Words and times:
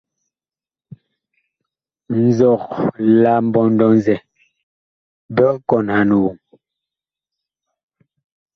Nzɔg 2.25 2.61
la 3.21 3.31
mbɔndɔ-zɛ 3.45 4.15
big 5.35 5.55
kɔnhan 5.69 6.09
woŋ. 6.23 6.37